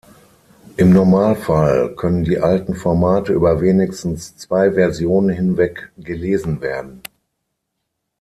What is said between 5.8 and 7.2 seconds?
gelesen werden.